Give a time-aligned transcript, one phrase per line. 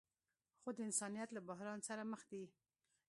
[0.61, 2.43] خو د انسانیت له بحران سره مخ دي.